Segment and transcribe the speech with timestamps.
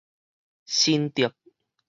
[0.65, 1.31] 新竹